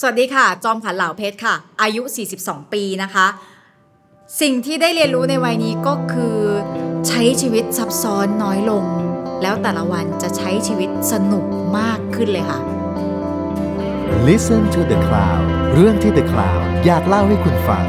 [0.00, 2.02] สวัสดีค่ะ จอมขวัญเหล่าเพชรค่ะ อายุ
[2.38, 3.26] 42 ปีนะคะ
[4.40, 6.38] สิ่งที่ได้เรียนรู้ในวัยนี้ก็คือ
[7.08, 8.84] ใช้ชีวิตซับซ้อนน้อยลง
[9.42, 11.44] แล้วแต่ละวันจะใช้ชีวิตสนุก
[11.78, 12.58] มากขึ้นเลยค่ะ
[14.28, 15.42] Listen to the Cloud
[15.74, 17.84] เรื่องที่ The Cloud อยากเล่าให้คุณฟัง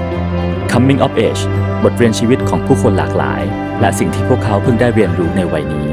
[0.71, 1.43] Coming of Age
[1.83, 3.43] บทเรียนชีวิตของผู้คนหลากหลาย
[3.81, 5.89] และสิ่งที่พวกเขาเพิ่งได้เรียนรู้ในวัยนี้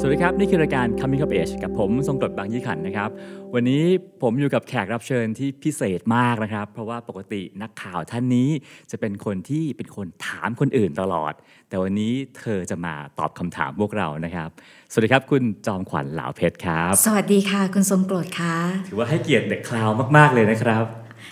[0.00, 3.10] สวัสดีครับ นี่คือรายการ Coming of Age กับผมทรงกรดบางยี่ขันนะครับ
[3.54, 3.82] วันนี้
[4.22, 8.50] ผมอยู่กับแขกรับเชิญที่พิเศษมากนะครับ เพราะว่าปกตินักข่าวท่านนี้
[8.90, 11.32] จะเป็นคนที่เป็นคนถามคนอื่นตลอด
[11.68, 14.48] แต่วันนี้เธอจะมาตอบคำถามพวกเรานะครับ
[14.92, 18.56] สวัสดีครับคุณจอมขวัญเหลาเพชรครับ สวัสดีค่ะ คุณทรงโปรดค่ะ
[18.88, 20.84] ถือว่าให้เกียรติเด็กคลาวมากๆเลยนะครับ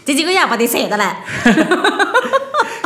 [0.05, 1.15] จริงๆก็อยากปฏิเสธนั่นแหละ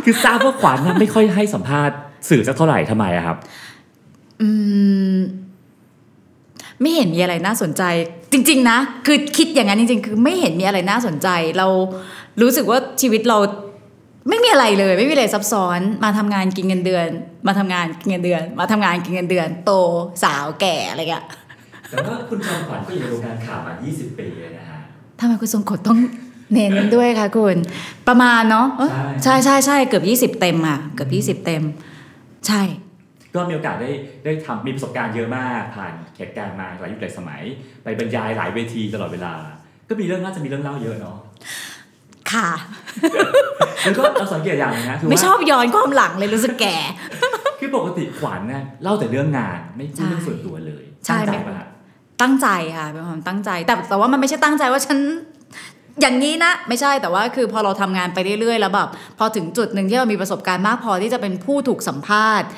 [0.05, 1.97] คือทราบว่าขวัญน่ะไม่ค่อยให้สัมภาษณ์
[2.29, 3.37] สื่อสักเท่าไหร่ทำไมอะครับ
[4.43, 4.49] อื
[5.17, 5.19] ม
[6.81, 7.83] ไม่เห็นมีอะไรน่าสนใจ
[8.33, 11.67] จริง ๆ นะ คือคิดอย่างนั้นจริง ๆ คือไม่เห็นมีอะไรน่าสนใจ เรา
[12.43, 13.39] รู้สึกว่าชีวิตเรา
[14.29, 17.09] ไม่มีอะไรเลย ไม่มีอะไรซับซ้อนมาทำงานกินเงินเดือน
[17.47, 19.73] มาทำงานกินเงินเดือน มาทำงานกินเงินเดือน โต
[20.25, 21.25] สาวแก่อะไรเงี้ย
[21.91, 24.79] แต่ว่าคุณจอมขวัญก็อยู่ในวงการข่าวมา 20 ปีเลยนะฮะ
[25.19, 25.99] ทำไมคุณทรงกฎต้อง
[26.53, 27.57] เน้นด้วยคะคุณ
[28.09, 28.91] ประมาณเนาะเอ้ย
[29.25, 31.63] ใช่ใช่ใช่ใช่เกือบยี่สิบเต็มอะเกือบยี่สิบเต็ม
[32.47, 32.63] ใช่
[33.35, 33.91] ก็มีโอกาสได้
[34.25, 37.43] ได้ทำมีประสบการณ์เยอะมากผ่านเหตุการณ์มาหลายยุคหลายสมัย
[37.85, 39.35] ไปบรรยายหลายเวทีตลอดเวลา
[39.89, 41.17] ก็มีเรื่องน่าจะมีเรื่องเล่าเยอะเนาะ
[42.33, 42.51] ค่ะ
[43.83, 46.77] แล้วก็เราสังเกตอย่างหนึงนะคือไม่ว่าชอบย้อนความหลังเลยรู้สึกแก่
[47.61, 51.69] คือปกติขวัญเนี่ยเล่าแต่เรื่องงานไม่พูดเรื่องส่วนตัวเลยใช่ตั้งใจปะฮะ
[52.23, 54.99] ตั้งใจค่ะเป็นความตั้งใจ แต่แต่ว่ามันไม่ใช่ตั้งใจว่าฉัน
[56.01, 62.49] อย่างนี้นะไม่ใช่แต่ว่าคือพอเราทำงานไปเรื่อยๆ แล้วแบบพอถึงจุดหนึ่งที่เรามีประสบการณ์มากพอที่จะเป็นผู้ถูกสัมภาษณ์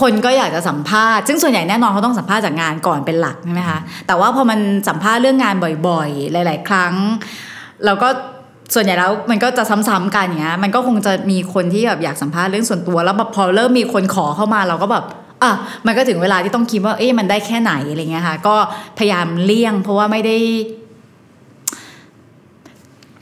[0.00, 5.54] คนก็อยากจะสัมภาษณ์ ซึ่งส่วนใหญ่แน่นอนเขาต้องสัมภาษณ์จากงานก่อนเป็นหลักใช่ไหมคะ แต่ว่าพอมันสัมภาษณ์เรื่องงาน
[5.88, 6.94] บ่อยๆ หลาย ๆ ครั้ง
[7.84, 8.08] เราก็
[8.74, 15.04] ส่วนใหญ่แล้วมันก็จะซ้ำๆกันอย่างเงี้ย มันก็คงจะมีคนที่แบบอยากสัมภาษณ์เรื่องส่วนตัว แล้วแบบพอเริ่มมีคนขอเข้ามาเราก็แบบ
[15.42, 15.52] อะ
[15.86, 18.56] มันก็ถึงเวลาที่ต้องคิดว่า เอ๊ะมันได้แค่ไหนอะไรเงี้ยค่ะ ก็
[18.98, 20.36] พยายามเลี่ยง เพราะว่าไม่ได้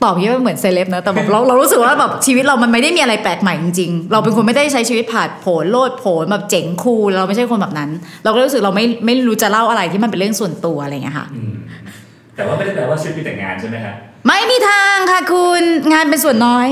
[0.03, 7.89] ตอบอย่างนี้มันเหมือนเซเลบนะแต่แบบเราเรารู้สึกว่าแบบชีวิตเรามันไม่ได้มีอะไรแปลกใหม่จริงๆ เราเป็นคนไม่ได้ใช้ชีวิตผ่านโผล่โลดโผล่แบบเจ๋งคูลเราไม่ใช่คนแบบนั้น
[8.23, 11.53] เราก็รู้สึกเราไม่ไม่รู้จะเล่าอะไรที่มันเป็นเรื่องส่วนตัวอะไรอย่างเงี้ยค่ะอืม
[12.35, 13.93] แต่ว่าไม่ได้แปลว่าชีวิตมีแต่งานใช่ไหมฮะ
[14.27, 15.63] ไม่มีทางค่ะคุณ
[15.93, 16.67] งานเป็นส่วนน้อย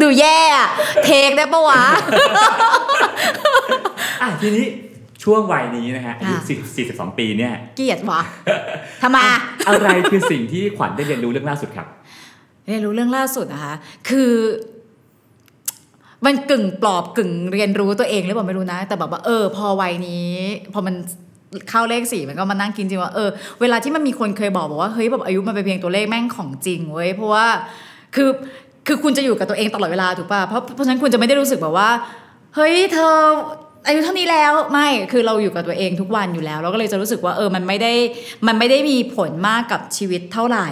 [0.00, 0.68] ดูแย่อะ
[1.04, 1.84] เทคได้ปะวะ
[4.22, 4.66] อะทีนี้
[5.24, 8.20] ช่วงวัยนี้นะฮะอายุค่ะ42 ปีเนี่ยเกลียดวะ
[9.02, 9.18] ทำไม
[9.68, 11.86] อะไรคือสิ่งที่ขวัญได้เรียนรู้เรื่องล่าสุดครับ
[12.66, 13.74] เรียนรู้เรื่องล่าสุดนะคะ
[14.08, 14.30] คือ
[16.26, 20.30] มันกึ่งปลอบกึ่งเรียนรู้ตัวเองหรือเปล่าไม่รู้นะ แต่แบบว่าเออ พอวัยนี้
[20.72, 20.94] พอมัน
[21.70, 23.28] เข้าเลขสี่มันก็มานั่งกินจริงว่าเออ
[23.60, 27.46] เวลาที่มันมีคนเคยบอกบอกว่าเฮ้ยแบบอายุมันเป็นเพียงตัวเลขแม่งของจริงเว้ยเพราะว่า
[28.14, 28.28] คือ
[28.86, 31.88] คือคุณจะอยู่กับตัวเองตลอดเวลาถูกป่ะเพราะเพราะฉะนั้นคุณจะไม่ได้รู้สึกแบบว่า
[32.56, 33.14] เฮ้ยเธอ
[33.86, 37.92] อายุเท่านี้แล้วไม่คือเราอยู่กับตัวเองทุกวันอยู่แล้ว เราก็เลยจะรู้สึกว่าเออมันไม่ได้
[38.46, 40.68] มันไม่ได้มีผลมากกับชีวิตเท่าไหร่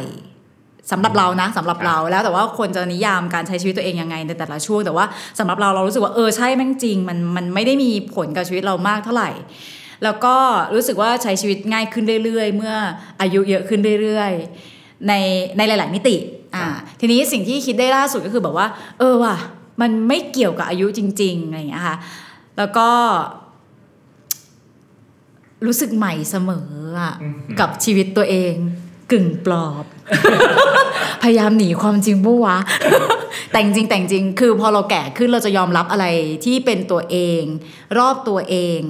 [0.91, 5.07] สำหรับเรานะสำหรับเราแล้วแต่ว่าคนจะนิยามการใช้ชีวิตตัวเองยังไงในแต่ละช่วง แต่ว่า
[5.39, 9.31] สำหรับเราเรารู้สึกว่าเออใช่แม่งจริง มันมันไม่ได้มีผลกับชีวิตเรามากเท่าไหร่
[10.05, 10.35] แล้วก็
[10.75, 12.75] รู้สึกว่าใช้ชีวิตง่ายขึ้นเรื่อยๆ เมื่อ
[13.21, 15.13] อายุเยอะขึ้นเรื่อยๆ ใน
[15.57, 16.17] ในหลาย ๆ มิติ
[16.55, 16.67] อ่า
[17.01, 18.67] ทีนี้สิ่งที่คิดได้ล่าสุดก็คือแบบว่า
[18.99, 19.37] เออว่ะ
[19.81, 21.97] มันไม่เกี่ยวกับอายุจริงๆอะไรอย่างเงี้ยค่ะ
[22.59, 22.89] แล้วก็
[25.67, 26.69] รู้สึกใหม่เสมอ
[27.01, 27.15] อะ
[27.61, 28.55] กับชีวิตตัวเอง
[29.13, 29.85] กึ่งปลอบ
[31.23, 32.57] พยายามหนีความจริงปะวะ
[33.51, 36.07] แต่จริงๆแต่จริงคือพอเราแก่ขึ้นเราจะยอมรับอะไร
[36.45, 37.43] ที่เป็นตัวเอง
[37.99, 38.81] รอบตัวเอง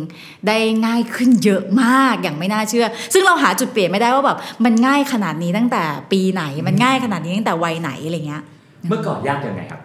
[0.47, 5.83] ได้ง่ายขึ้นเยอะมากอย่างไม่น่าเชื่อ ซึ่งเราหาจุดเปลี่ยนไม่ได้ว่าแบบมันง่ายขนาดนี้ตั้งแต่
[6.13, 8.43] ปีไหน มันง่ายขนาดนี้ตั้งแต่วัยไหนอะไรเงี้ย
[8.89, 9.81] เมื่อก่อนยากยังไงครับ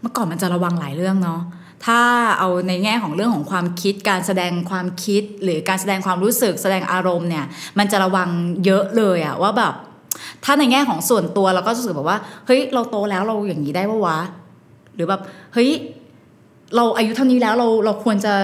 [0.00, 1.40] เมื่อก่อนมันจะระวังหลายเรื่องเนาะ
[1.86, 2.00] ถ้า
[2.38, 7.44] เอาในแง่ของเรื่องของความคิดการแสดงความคิด หรือการแสดงความรู้สึกแสดงอารมณ์เนี่ย
[7.78, 8.28] มันจะระวัง
[8.64, 9.74] เยอะเลยอะว่าแบบ
[10.44, 14.18] ถ้าในแง่ของส่วนตัวเราก็รู้สึกแบบว่าเฮ้ยเราโตแล้วเราอย่างนี้ได้ปะวะ
[14.94, 15.20] หรือแบบ
[15.54, 15.70] เฮ้ย
[16.76, 18.34] เราอายุเท่านี้แล้วเราเราควรจะ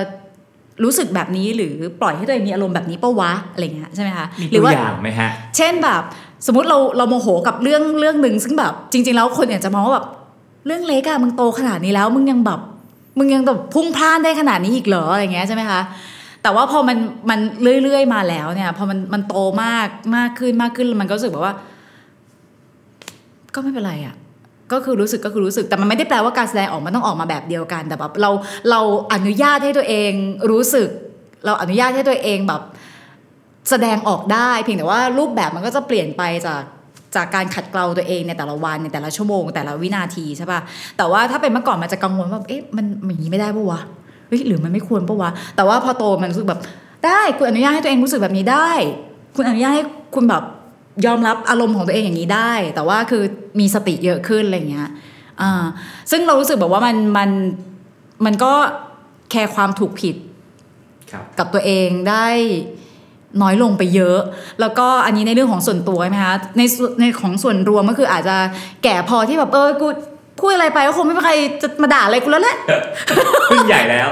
[0.84, 6.02] รู้สึกแบบนี้หรือปล่อยให้ตัวเองมีอารมณ์แบบนี้ปะวะอะไรเงี้ยใช่ไหมคะมีหรืตัวว่าอย่างไหมฮะเช่นแบบ
[6.46, 10.06] สมมติเราเราโมโหกับเรื่องเรื่องหนึ่งซึ่งแบบ จริง ๆ แล้วคนเนี่ยจะมองว่าแบบ
[10.66, 12.60] เรื่องเล็กอะมึงโตขนาดนี้แล้วมึงยังแบบ
[13.18, 15.80] มึงยังแบบพุ่งพลานได้ขนาดนี้อีกเหรออะไรเงี้ยใช่ไหมคะ
[16.42, 16.96] แต่ว่าพอมัน
[17.30, 17.40] มัน
[17.82, 21.54] เรื่อยๆมาแล้วเนี่ยพอมันมันโตมากมากขึ้นมากขึ้นมันก็รู้สึกแบบว่า
[23.54, 24.14] ก็ไม่เป็นไรอะ
[24.72, 28.30] ก็คือรู้สึกก็คือรู้สึกแต่มันไม่ได้แปลว่าการแสดงออกมันต้องออกมาแบบเดียวกัน แต่แบบเรา
[28.70, 28.80] เรา
[29.12, 30.12] อนุญาตให้ตัวเอง
[30.50, 30.88] รู้สึก
[31.44, 32.62] เราอนุญาตให้ตัวเองแบบ
[33.70, 36.62] แสดงออกได้ เพียงแต่ว่ารูปแบบมันก็จะเปลี่ยนไปจาก
[37.16, 40.60] จากการขัดเกลาตัวเองในแต่ละวันในแต่ละชั่วโมง แต่ละวินาทีใช่ปะ
[40.96, 43.80] แต่ว่าถ้าเป็นเมื่อก่อนมันจะกังวลว่าเอ๊ะมันมันอย่างนี้ไม่ได้ปะวะ
[44.28, 46.60] เฮ้ยหรือมันไม่ควรปะวะแต่ว่าพอโตมันรู้สึกแบบ
[47.06, 48.70] ได้คุณอนุญาตให้ตัวเองรู้สึกแบบนี้ได้
[49.36, 49.84] คุณอนุญาตให้
[50.14, 50.42] คุณแบบ
[51.06, 53.22] ยอมรับอารมณ์ของตัวเองอย่างนี้ได้ แต่ว่าคือ
[53.60, 54.88] มีสติเยอะขึ้นอะไรเงี้ย
[55.40, 55.64] อ่า
[56.10, 57.30] ซึ่งเรารู้สึกแบบว่ามันมัน
[58.24, 58.52] มันก็
[59.30, 60.16] แคร์ความถูกผิด
[61.10, 62.28] ครับกับตัวเองได้
[63.42, 64.18] น้อยลงไปเยอะ
[64.60, 68.36] แล้วก็อันนี้ในเรื่องของส่วนตัวใช่ไหมคะในส่วนในของส่วนรวมก็คืออาจจะ
[68.84, 69.88] แก่พอที่แบบเออกู
[70.40, 72.56] พูดอะไรไปก็คงไม่มีใครจะมาด่าอะไรกูแล้วแหละ
[73.50, 74.08] ขึ้นใหญ่แล้ว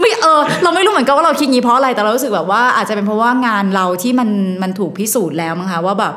[0.00, 4.28] ไม่เออเราไม่รู้เหมือนกันว่าเราคิดงี้เพราะอะไรแต่เรารู้สึกแบบว่าอาจจะเป็นเพราะว่างานเราที่มัน
[4.62, 6.14] มันถูกพิสูจน์แล้วมั้งคะว่าแบบ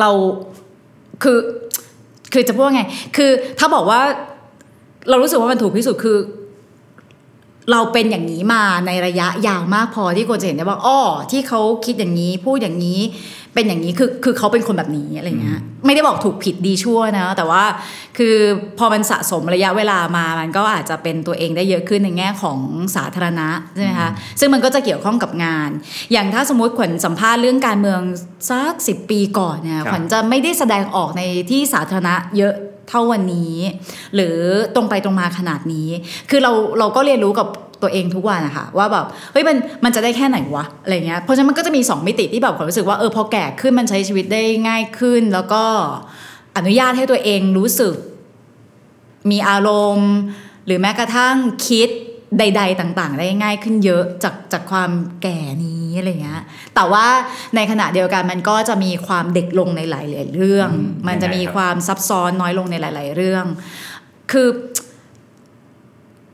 [0.00, 0.10] เรา
[1.22, 1.38] คือ
[2.32, 2.82] คือจะพูดว่าไง
[3.16, 4.00] คือถ้าบอกว่า
[5.08, 6.16] เรารู้สึกว่ามันถูกพิสูจน์คือ
[7.70, 11.00] เราเป็นอย่างนี้มาในระยะยาวมากพอที่คนจะเห็นได้ว่าอ้อ
[11.30, 13.00] ที่เขาคิดอย่างนี้พูดอย่างนี้
[13.54, 17.64] เป็นอย่างนี้คือคือเขาเป็นคนแบบนี้อะไรเงี้ยไม่ได้บอกถูกผิดดีชั่วนะ แต่ว่า
[18.18, 18.34] คือ
[18.78, 22.58] พอมันสะสมระยะเวลามามันก็อาจจะเป็นตัวเองได้เยอะขึ้นในแง่ของ
[22.96, 25.70] สาธารณะใช่ไหมคะซึ่งมันก็จะเกี่ยวข้องกับงาน
[26.12, 28.00] อย่างถ้าสมมติขวัญสัมภาษณ์เรื่องการเมือง
[28.50, 32.54] สักสิปีก่อนเนี่ยครับขวัญจะไม่ได้แสดงออกในที่สาธารณะเยอะ
[32.88, 33.54] เท่าวันนี้
[34.14, 34.36] หรือ
[34.74, 35.88] ตรงไปตรงมาขนาดนี้
[36.30, 37.48] คือเราเราก็เรียนรู้กับ
[37.82, 45.64] ตัวเองทุกวันนะคะว่าแบบเฮ้ยมันมันจะได้แค่ไหนวะอะไรเงี้ยเพราะฉะนั้นมันก็จะมีสองมิติที่แบบความรู้สึกว่าเออพอแก่ขึ้นมันใช้ชีวิตได้ง่ายขึ้น แล้วก็
[46.56, 47.94] อนุญาตให้ตัวเองรู้สึก
[49.30, 50.12] มีอารมณ์
[50.66, 51.36] หรือแม้กระทั่ง
[51.68, 51.88] คิด
[52.38, 54.90] ใด ๆ ต่างๆ ได้ง่ายขึ้นเยอะจากจากความ
[55.22, 56.42] แก่นี้อะไรเงี้ย
[56.74, 57.06] แต่ว่า
[57.56, 63.44] ในขณะเดียวกันมันก็จะมีความเด็กลงในหลายๆเรื่องอืมมันจะมียังไงครับความซับซ้อนน้อยลงในหลาย ๆ เรื่อง
[64.32, 64.48] คือ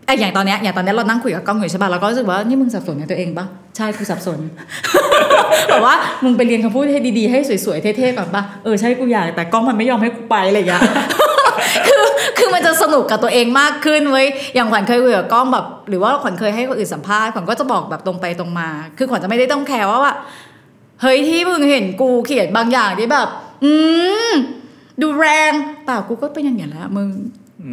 [0.07, 3.47] ไอ้อย่างตอนเนี้ยอย่างตอนเนี้ยเรานั่งคุยกับกล้องอยู่ใช่ป่ะเราก็รู้สึกว่านี่มึงสับสนในตัวเองปะ
[3.77, 4.39] ใช่กูสับสน
[5.69, 5.95] แบบว่า
[6.25, 10.83] มึงไปเรียนคำพูดให้ดีๆให้สวยๆเท่ๆก่อนปะเออใช่กูอยากแต่กล้องมันไม่ยอมให้กูไปอะไรอย่างเงี้ย
[12.41, 20.15] คือคือมันจะสนุกกับตัวเองมากขึ้นเว้ยอย่างขวัญเคยคุยกับกล้องแบบ หรือว่าขวัญเคยให้คนอื่นสัมภาษณ์ขวัญก็จะบอกแบบตรงไปตรงมา คือขวัญจะไม่ได้ต้องแคร์ว่าว่า
[21.03, 23.29] เฮ้ยที่มึงเห็นกูเขียนบางอย่างที่แบบ
[23.65, 23.73] อื
[24.29, 24.31] ม
[25.03, 25.53] ดูแรง
[25.85, 27.11] เปล่ากูก็เป็นอย่างนี้ยแหล้วมึง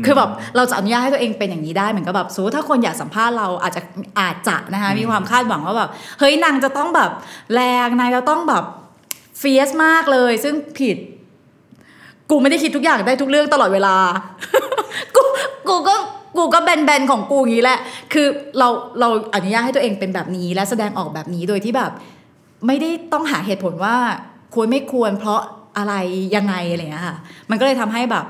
[0.06, 3.82] คือแบบเราจะอนุญาตให้ตัวเองเป็นอย่างนี้ได้เหมือนกับแบบสมมติถ้าคนอยากสัมภาษณ์เราอาจจะ
[4.20, 5.90] อาจจะนะคะมีความคาดหวังว่าแบบ
[6.20, 7.12] เฮ้ยนางจะต้องแบบ
[7.54, 8.64] แรงนางจะต้องแบบ
[9.40, 10.98] เฟียสมากเลย ซึ่งผิด
[12.30, 13.96] กูไม่ได้คิดทุกอย่างได้ทุกเรื่องตลอดเวลา
[15.16, 15.24] กู
[15.70, 15.96] กูก็
[16.38, 17.80] กูก็แบนๆของกูอย่างนี้แหละ
[18.14, 18.28] คือ
[18.60, 18.68] เรา
[19.00, 21.92] เราอนุญาตให้ตัวเองเป็นแบบนี้และแสดงออกแบบนี้โดยที่แบบ
[22.68, 23.96] ไม่ได้ต้องหาเหตุผลว่า
[24.56, 25.42] ควรไม่ควรเพราะ
[25.78, 25.94] อะไร
[26.36, 27.18] ยังไงอะไรอย่างเงี้ยค่ะ
[27.50, 28.26] มันก็เลยทำให้แบบ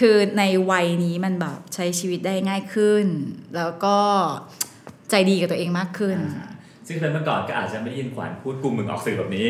[0.00, 3.06] คือในวัยนี้มันแบบใช้ชีวิตได้ง่ายขึ้น
[3.56, 3.96] แล้วก็
[5.10, 6.18] ใจดีกับตัวเองมากขึ้น
[6.86, 9.46] ซึ่งเมื่อก่อนก็อาจจะไม่ได้ยินขวัญพูดกลุ่มมึงออกสื่อแบบนี้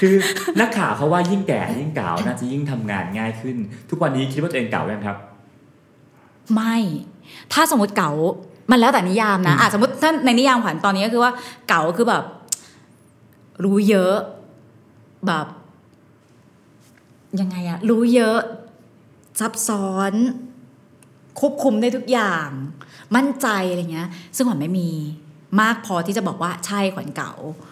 [0.00, 0.14] คือ
[0.60, 3.56] นักข่าวเขาว่ายิ่งแก่ยิ่งเก่าน่าจะยิ่งทำงานง่ายขึ้น
[3.90, 5.16] ทุกวันนี้คิดว่าตัวเองเก่ายังครับ
[6.54, 6.76] ไม่
[7.52, 8.12] ถ้าสมมติเก๋า
[8.70, 11.32] มันแล้วแต่นิยามนะอาจสมมติถ้าในนิยามขวัญตอนนี้ก็คือว่า
[11.68, 12.24] เก๋าคือแบบ
[13.64, 14.16] รู้เยอะ
[15.26, 15.46] แบบ
[17.40, 18.38] ยังไงอะรู้เยอะ
[19.40, 20.12] ซับซ้อน
[21.40, 22.48] ควบคุมได้ทุกอย่าง
[23.16, 24.90] มั่นใจอะไรเงี้ย ซึ่งขวัญไม่มี
[25.60, 27.69] มากพอที่จะบอกว่าใช่ขวัญเก๋าอ่า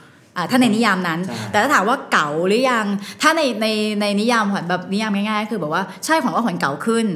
[0.51, 2.87] ถ้าในนิยามนั้นใช่แต่ถ้าถามว่าเก๋าหรือยัง
[3.23, 3.67] ถ้าในใน
[4.01, 7.07] ในนิยามขวัญแบบนิยามง่ายๆก็คือแบบว่าใช่ขวัญว่าขวัญเก๋าขึ้น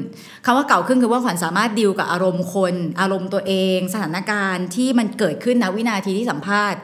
[0.44, 6.80] คำว่าเก๋าขึ้นคือว่าขวัญสามารถดิวกับอารมณ์คน อารมณ์ตัวเอง สถานการณ์ที่มันเกิดขึ้นณวินาทีที่สัมภาษณ์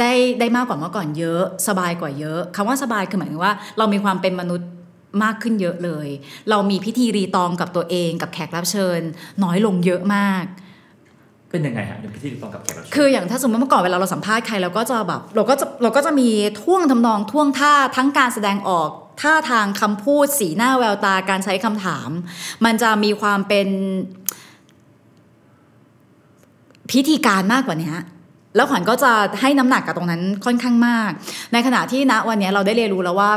[0.00, 4.68] ได้ได้มากกว่าเมื่อก่อนเยอะ สบายกว่าเยอะคำว่าสบายคือหมายถึงว่า เรามีความเป็นมนุษย์
[5.22, 6.08] มากขึ้นเยอะเลย
[6.50, 9.00] เรามีพิธีรีตองกับตัวเองกับแขกรับเชิญ
[9.44, 10.44] น้อยลงเยอะมาก
[11.50, 16.28] เป็นยังไงฮะในพิธีรีตองกับแขกรับเชิญคืออย่างถ้าสมมติเมื่อก่อนเวลาเราสัมภาษณ์ใครเราก็จะแบบเราก็จะเราก็จะมี
[16.62, 18.90] ท่วงทำนองท่วงท่าทั้งการแสดงออก
[19.22, 22.08] ท่าทางคำพูดสีหน้าแววตาการใช้คำถาม
[22.64, 23.68] มันจะมีความเป็น
[26.90, 27.92] พิธีการมากกว่านี้
[28.56, 31.10] แล้วขวัญก็จะให้น้ำหนักกับตรงนั้นค่อนข้างมาก
[31.52, 33.30] ในขณะที่ณวันนี้เราได้เรียนรู้แล้วว่า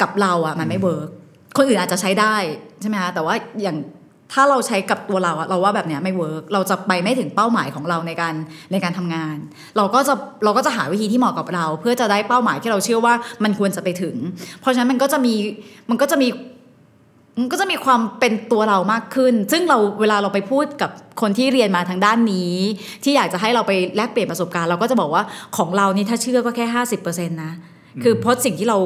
[0.00, 1.08] กับเราอะมันไม่ work
[1.56, 2.36] คนอื่นอาจจะใช้ได้
[2.80, 3.76] ใช่ไหมคะแต่ว่าอย่าง
[4.32, 8.34] ถ้าเราใช้กับตัวเราอะเราว่าแบบเนี้ยไม่ work เราจะไปไม่ถึงเป้าหมายของเราในการ
[8.72, 9.36] ในการทำงาน
[9.76, 14.16] เราก็จะเราก็จะหาวิธีที่เหมาะกับเรา เพื่อจะได้เป้าหมายที่เราเชื่อว่ามันควรจะไปถึง
[14.60, 15.34] เพราะฉะนั้นมันก็จะมี
[15.90, 16.28] มันก็จะมี
[17.40, 22.54] มันก็จะมีความเป็นตัวเรามากขึ้น ซึ่งเราเวลาเราไปพูดกับคนที่เรียนมาทางด้านนี้
[23.04, 25.22] ที่อยากจะให้เราไปแลกเปลี่ยนประสบการณ์ เราก็จะบอกว่า
[25.56, 27.52] ของเรานี่ถ้าเชื่อก็แค่ห้าสิบเปอร์เซ็นต์นะ
[28.02, 28.78] คือเพราะสิ่งที่เรา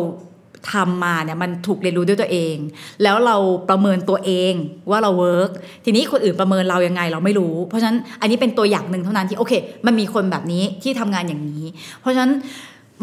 [0.72, 2.56] ทำมาเนี่ยมันถูกเรียนรู้ด้วยตัวเอง
[3.02, 3.36] แล้วเรา
[3.68, 4.52] ประเมินตัวเอง
[4.90, 5.50] ว่าเราเวิร์ก
[5.84, 9.52] ทีนี้คนอื่นประเมินเรายังไงเราไม่รู้ เพราะฉะนั้นอันนี้เป็นตัวอย่างหนึ่งเท่านั้นที่โอเค
[9.86, 11.64] มันมีคนแบบนี้ที่ทำงานอย่างนี้
[12.00, 12.32] เพราะฉะนั้น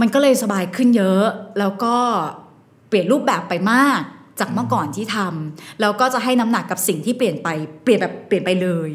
[0.01, 1.23] มันก็เลยสบายขึ้นเยอะ
[1.59, 1.95] แล้วก็
[2.89, 4.01] เปลี่ยนรูปแบบไปมาก
[4.39, 7.47] จากเมื่อก่อนที่ทำแล้วก็จะให้น้ำหนักกับสิ่งที่เปลี่ยนไป
[7.83, 8.91] เปลี่ยนแบบเปลี่ยนไปเลย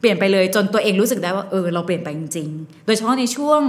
[0.00, 3.62] เปลี่ยนไปเลยจนตัวเองรู้สึกได้ว่าเออเราเปลี่ยนไปจริง ๆ โดยเฉพาะในช่วง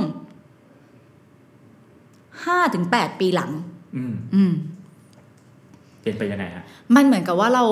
[2.46, 3.52] ห้าถึงแปดปีหลัง
[3.96, 4.52] อืม อืม
[6.02, 6.64] เปลี่ยนไปยังไงฮะ
[6.96, 7.66] มันเหมือนกับว่าเรา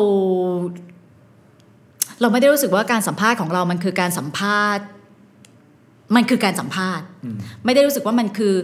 [2.22, 4.86] เราไม่ได้รู้สึกว่าการสัมภาษณ์ของเรามันคือการสัมภาษณ์
[6.16, 8.56] มันคือการสัมภาษณ์อืมไม่ได้รู้สึกว่ามันคือ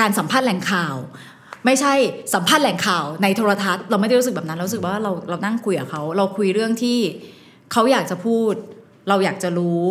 [0.00, 0.94] การสัมภาษณ์แหล่งข่าว
[1.64, 1.94] ไม่ใช่
[2.34, 6.98] สัมภาษณ์แหล่งข่าวในโทรทัศน์เราไม่ได้รู้สึกแบบนั้นเรารู้สึกว่าเราเรานั่งคุยกับเขาเราคุยเรื่องที่
[7.72, 8.54] เขาอยากจะพูด
[9.08, 9.82] เราอยากจะรู้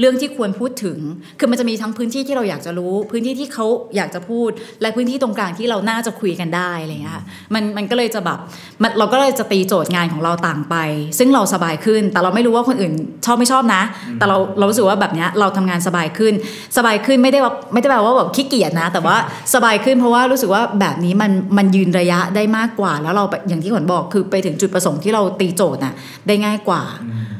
[0.00, 0.98] เรื่องที่ควรพูดถึง
[1.38, 4.50] คือมันจะมีทั้งพื้นที่ที่เราอยากจะรู้ พื้นที่ที่เขาอยากจะพูด
[4.80, 7.24] และพื้นที่ตรงกลางที่เราน่าจะคุยกันได้อะไรอย่างเงี้ยค่ะ
[7.54, 8.38] มันมันก็เลยจะแบบ
[8.82, 10.76] มันเราก็เลยจะตีโจทย์งานของเราต่างไป
[11.18, 12.92] ซึ่งเราสบายขึ้น แต่เราไม่รู้ว่าคนอื่น
[13.26, 13.82] ชอบไม่ชอบนะ
[14.18, 16.34] แต่เราเรารู้สึกว่าแบบเนี้ยเราทำงานสบายขึ้น
[16.76, 19.16] สบายขึ้นไม่ได้ว่าไม่ได้แปลว่าแบบขี้เกียจนะ แต่ว่า
[19.54, 25.94] สบายขึ้นเพราะว่ารู้สึกว่าแบบนี้มันมันยืนระยะได้มากกว่า แล้วเราอย่างที่ขวัญบอกคือไปถึงจุดประสงค์ที่เราตีโจทย์น่ะ
[26.26, 27.16] ได้ง่ายกว่าอ่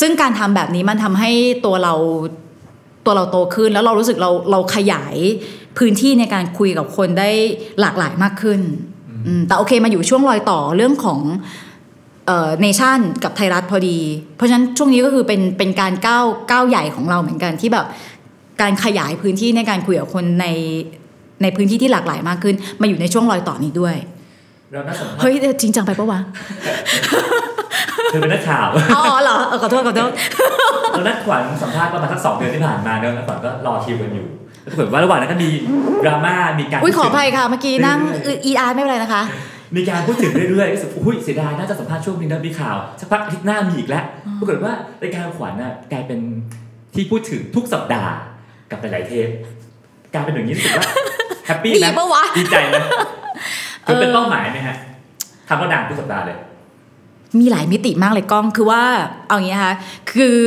[0.00, 1.30] ซึ่งการทำแบบนี้มันทำให้
[1.64, 1.94] ตัวเรา
[3.04, 5.16] ตัวเราโตขึ้น แล้วเรารู้สึกเราเราขยาย
[5.78, 7.30] พื้นที่ในการคุยกับคนได้
[7.80, 8.60] หลากหลายมากขึ้น
[9.26, 11.20] อืมแต่โอเคมาอยู่ช่วงรอยต่อเรื่องของ
[12.60, 13.98] เนชั่นกับไทยรัฐพอดี
[14.36, 17.86] เพราะฉะนั้นช่วงนี้ก็คือเป็นเป็นการก้าวก้าวใหญ่ของเราเหมือนกันที่แบบ
[18.60, 20.46] การขยายพื้นที่ในการคุยกับคนใน
[21.42, 23.96] ในพื้นที่ที่หลากหลายมากขึ้น มาอยู่ในช่วงรอยต่อนี้ด้วย
[24.72, 26.20] เราน่าสัมภาษเฮ้ยณ์จริงจังไปปะวะ
[28.10, 30.10] เธอเป็นนักข่าวอ๋อเหรอเออขอโทษขอโทษ
[30.92, 34.26] เรานัดขวัญสัมภาษณ์ประมาณสักสองเดือนที่ผ่านมาเนอะแล้วขวัญก็รอคิวกันอยู่
[34.62, 35.48] แล้วปรากฏว่าระหว่างนั้นก็มี
[36.04, 37.98] ดราม่ามีการอุ้ยขอพูดอถึงภัยค่ะเมื่อกี้นั่ง
[38.46, 39.22] อีอาร์ไม่เป็นไรนะคะ
[39.76, 44.04] มีการพูดถึงเรื่อยๆรู้สึกอุ้ยเสียดายน่าจะสัมภาษณ์ช่วงนี้นะมีข่าวสักพักอาทิตย์หน้ามีอีกแล้ว
[44.38, 46.20] ปรากฏว่ารายการขวัญน่ะกลายเป็น
[46.94, 48.12] ที่พูดถึงทุกสัปดาห์
[48.70, 49.28] กับหลายๆเทป
[50.14, 50.86] กลายเป็นอย่างนี้รู้สึกว่า
[51.46, 52.84] แฮปปี้ดีนะปะวะดีใจนะ
[53.84, 54.76] คือเป็นเออเป้าหมายไหมฮะ
[55.48, 56.36] ทำก็ดังทุกสัปดาห์เลย
[57.40, 58.82] มีหลายมิติมากเลยกล้องคือว่า
[59.28, 59.74] เอาอย่างนี้นะคะ
[60.12, 60.38] คือ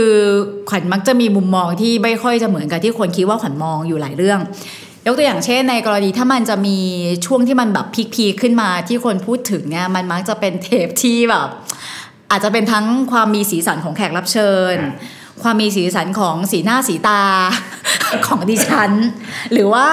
[0.69, 4.39] ขวัญมักจะมีมุมมองที่ไม่ค่อยจะเหมือนกับที่คนคิดว่าขวัญมองอยู่หลายเรื่อง
[5.05, 6.77] ยกตัวอย่างเช่น ในกรณีถ้ามันจะมี
[7.25, 11.47] ช่วงที่มันแบบพีคๆขึ้นมาที่คนพูดถึงเนี่ยมันมักจะเป็นเทปที่แบบ
[12.31, 14.75] อาจจะเป็นทั้งความมีสีสันของแขกรับเชิญ
[15.43, 17.21] ความมีสีสันของสีหน้าสีตา
[18.27, 18.91] ของดิฉัน
[19.53, 19.87] หรือว่า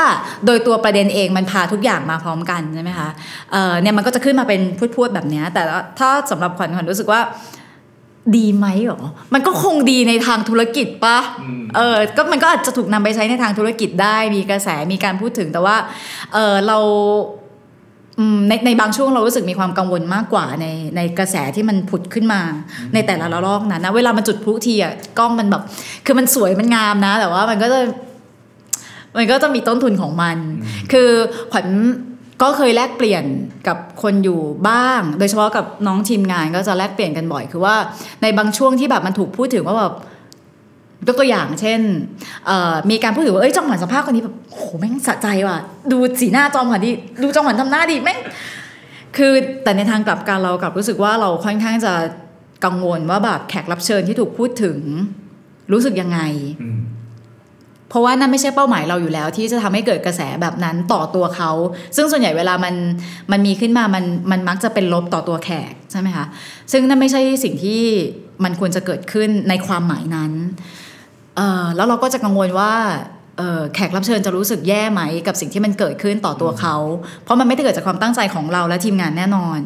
[0.46, 3.08] โดยตัวประเด็นเองมันพาทุกอย่างมาพร้อมกันใช่ไหมคะ
[3.52, 4.60] เอ่อเนี่ยมันก็จะขึ้นมาเป็น
[4.96, 5.62] พูดๆแบบเนี้ยแต่
[5.98, 7.20] ถ้าสำหรับขวัญขวัญรู้สึกว่า
[8.36, 9.00] ดีไหมหรอ
[9.34, 15.76] มันก็คงดีในทางธุรกิจปะอืมเออ ก็มันก็อาจจะถูกนำไปใช้ในทางธุรกิจได้ มีกระแส มีการพูดถึง แต่ว่า
[16.34, 17.45] เออเราอืม
[18.48, 22.40] ในในบางช่วงเรารู้สึกมีความกังวลมากกว่าในในกระแสที่มันผุดขึ้นมา
[22.94, 25.62] ในแต่ละระลอกนั้นนะเวลามันจุดพลุทีอะกล้องมันแบบ
[26.06, 27.80] คือมันสวยมันงามนะ แต่ว่ามันก็จะ
[29.16, 30.36] มันก็จะมีต้นทุนของมัน
[30.92, 31.08] คือ
[31.52, 31.66] ขวัญ
[32.42, 33.24] ก็เคยแลกเปลี่ยน
[33.68, 37.76] กับคนอยู่บ้าง โดยเฉพาะกับน้องทีมงานก็จะแลกเปลี่ยนกันบ่อย คือว่า
[38.22, 39.94] ในบางช่วงที่แบบมันถูกพูดถึงว่าแบบ
[41.06, 41.80] ยกตัวอย่างเช่น
[42.46, 45.58] เอ่อมีการพูดถึงว่าเอ้ยจอมขวัญสัมภาษณ์คนนี้แบบโอ้โหแม่งสะใจว่ะ
[45.92, 46.90] ดูสีหน้าจอมขวัญดิ
[47.22, 48.18] ดูจอมขวัญทำหน้าดิแม่ง
[49.16, 49.32] คือ
[49.64, 51.92] แต่ในทางกลับกันเรากลับรู้สึกว่าเราค่อนข้างจะ
[52.64, 54.78] กังวลว่าแบบแขกรับเชิญที่ถูกพูดถึง
[55.72, 56.18] รู้สึกยังไง
[56.62, 56.80] อืม
[57.88, 61.50] เพราะว่านั่นไม่ใช่เป้าหมายเราอยู่แล้ว ที่จะทำให้เกิดกระแสแบบนั้นต่อตัวเขา
[61.96, 62.74] ซึ่งส่วนใหญ่เวลามัน
[63.32, 66.26] มันมีขึ้นมามันมันมักจะเป็นลบต่อตัวแขกใช่ไหมคะ
[66.72, 67.82] ซึ่งนั่นไม่ใช่สิ่งที่
[68.44, 70.85] มันควรจะเกิดขึ้นในความหมายนั้นเอ่อ
[71.76, 72.72] แล้วเราก็จะกังวลว่า
[73.74, 76.76] แขกรับเชิญจะรู้สึกแย่ไหมกับสิ่งที่มันเกิดขึ้นต่อตัวเขา
[77.24, 79.60] เพราะมันไม่ได้เกิดจากความตั้งใจของเราและทีมงานแน่นอน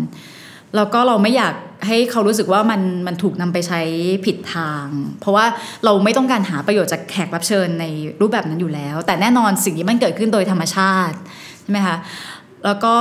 [0.76, 1.54] แล้วก็เราไม่อยาก
[1.86, 3.80] ให้เขารู้สึกว่ามันมันถูกนำไปใช้
[4.26, 4.86] ผิดทาง
[5.20, 5.44] เพราะว่า
[5.84, 7.84] เราไม่ต้องการหาประโยชน์จากแขกรับเชิญใน
[8.20, 11.16] รูปแบบนั้นอยู่แล้ว แต่แน่นอนสิ่งนี้มันเกิดขึ้นโดยธรรมชาติ
[11.62, 11.96] ใช่ไหมคะ
[12.64, 12.94] แล้วก็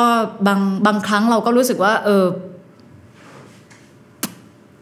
[0.48, 2.26] บางบางครั้งเราก็รู้สึกว่าเออ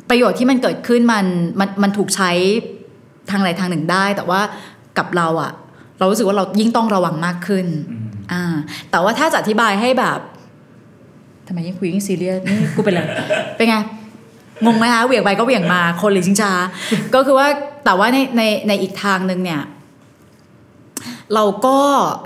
[0.10, 1.26] ประโยชน์ที่มันเกิดขึ้นมัน
[1.60, 2.32] มันมันถูกใช้
[3.30, 4.42] ทางใดทางหนึ่งได้ แต่ว่า
[4.98, 5.52] กับเราอะ
[6.00, 8.44] เรารู้สึกว่าเรายิ่งต้องระวังมากขึ้นอืมอ่า
[8.92, 10.20] แต่ว่าถ้าจะอธิบายให้แบบ
[11.48, 13.02] ทำไมยิ่งคุยยิ่งซีเรียสนี่กูเป็นอะไร
[13.56, 13.76] เป็นไง
[14.66, 16.52] งงไหมคะเหวี่ยงไปก็เหวี่ยงมาคนหรือชิงช้า
[17.16, 17.48] ก็คือว่า
[17.86, 19.62] แต่ว่าในในในอีกทางหนึ่งเนี่ย
[21.36, 21.78] เราก็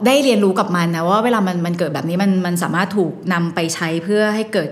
[0.05, 4.67] ได้เรียนรู้กับมันนะว่าเวลามันมันเกิดแบบนี้มันมันสามารถถูกนำไปใช้เพื่อให้เกิด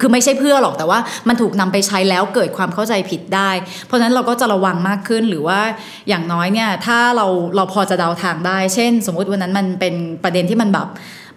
[0.00, 3.50] คือไม่ใช่เพื่อหรอกแต่ว่ามันถูกนำไปใช้แล้วเกิดความเข้าใจผิดได้
[3.86, 5.60] เพราะฉะนั้นเราก็จะระวังมากขึ้นหรือว่า
[6.08, 7.26] อย่างน้อยเนี่ยถ้าเรา
[7.56, 10.88] เราพอจะเดาทางได้ เช่น สมมุติวันนั้นมันเป็นประเด็นที่มันแบบ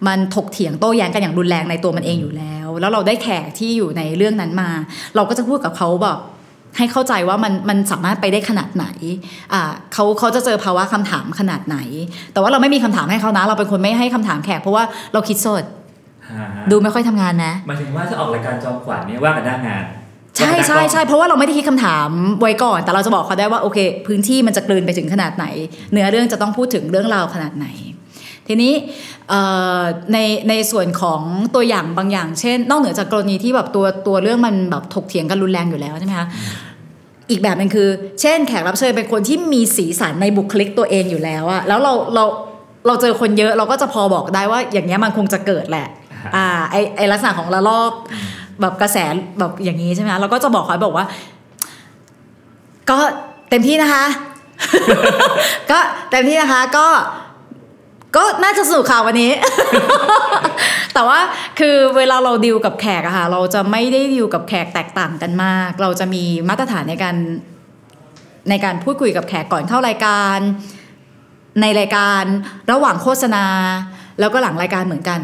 [0.06, 4.70] มันถกเถียงโต้แย้งกันอย่างรุนแรงในตัวมันเองอยู่แล้ว แล้วเราได้แขกที่อยู่ในเรื่องนั้นมา
[5.16, 6.18] เราก็จะพูดกับเขาแบบ
[6.76, 8.86] ให้เข้าใจว่ามันมันสามารถไปได้ขนาดไหน
[9.52, 11.76] อ่าเขาเขาจะเจอภาวะคำถามขนาดไหน
[12.32, 15.64] แต่ว่าเราไม่มีคำถามให้เขานะ เราเป็นคนไม่ให้คำถามแขกเพราะว่าเราคิดสด
[16.30, 19.84] ฮะดูไม่ค่อยทำงานนะหมายถึงว่าถ้าออกรายการจอมขวัญเนี่ยว่ากันหน้างาน
[20.36, 22.08] ใช่ใช่ใช่เพราะว่าเราไม่ได้คิดคำถาม
[22.40, 25.46] ไว้ก่อน แต่เราจะบอกเขาได้ว่าโอเค พื้นที่มันจะกลืนไปถึงขนาดไหน
[25.92, 27.66] เนื้อเรื่องจะต้องพูดถึงเรื่องราวขนาดไหน
[28.48, 28.72] ทีนี้
[29.28, 29.40] เอ่
[29.78, 29.80] อ
[30.12, 31.22] ในในส่วนของ
[31.54, 36.26] ตัวอย่างบางอย่าง เช่น นอกเหนือจากกรณีที่แบบตัวตัวเรื่องมันแบบถกเถียงกันรุนแรงอยู่แล้วใช่ไหมคะ
[37.30, 37.88] อีกแบบหนึงคือ
[38.20, 42.24] เช่น แขกรับเชิญเป็นคนที่มีสีสันในบุคลิกตัวเองอยู่แล้วอะแล้วเราเรา
[42.86, 45.86] เราเจอคนเยอะเราก็จะพอบอกได้ว่าอย่างเงี้ยมันคงจะเกิดแหละ
[46.36, 47.92] อ่าไอไอลักษณะของระลอก
[48.60, 48.96] แบบกระแส
[49.38, 51.06] แบบอย่างนี้ใช่ไหมคะเราก็จะบอกเขาบอกว่า
[52.90, 52.98] ก็
[53.50, 54.04] เต็มที่นะคะ
[55.70, 55.78] ก็
[56.10, 56.86] เต็มที่นะคะก็
[58.16, 59.32] ก็น่าจะสนุกค่ะวันนี้
[60.94, 61.18] แต่ว่า
[61.58, 67.16] คือเวลาเราดิวกับแขกอะค่ะ เราจะไม่ได้ดิวกับแขกแตกต่างกันมาก เราจะมีมาตรฐานในการ
[68.50, 70.38] ในการพูดคุยกับแขกก่อนเข้ารายการ
[71.60, 72.24] ในรายการ
[72.70, 73.44] ระหว่างโฆษณา
[74.20, 75.20] แล้วก็หลังรายการเหมือนกัน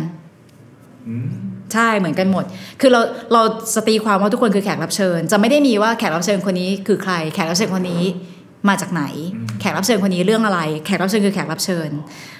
[1.08, 1.30] อืม
[1.72, 2.44] ใช่เหมือนกันหมด
[2.80, 3.00] คือเรา
[3.32, 3.42] เรา
[3.74, 8.02] สตรีความว่าทุกคนคือแขกรับเชิญ จะไม่ได้มีว่าแขกรับเชิญคนนี้คือใคร แขกรับเชิญคนนี้
[8.68, 9.04] มาจากไหน
[9.60, 11.88] แขกรับเชิญคนนี้เรื่องอะไร แขกรับเชิญคือแขกรับเชิญ